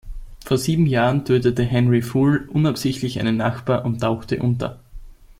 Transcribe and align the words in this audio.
Vor 0.43 0.57
sieben 0.57 0.87
Jahren 0.87 1.25
tötete 1.25 1.63
Henry 1.63 2.01
Fool 2.01 2.49
unabsichtlich 2.51 3.19
einen 3.19 3.37
Nachbar 3.37 3.85
und 3.85 4.01
tauchte 4.01 4.41
unter. 4.41 4.79